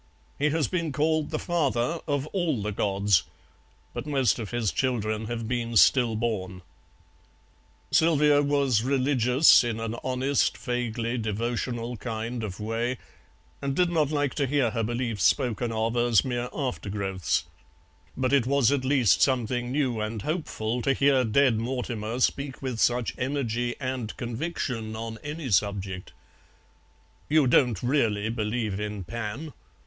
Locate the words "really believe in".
27.83-29.03